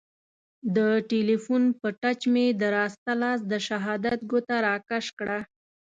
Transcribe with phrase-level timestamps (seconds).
[0.75, 0.77] د
[1.09, 5.39] تیلیفون په ټچ مې د راسته لاس د شهادت ګوته را کش کړه.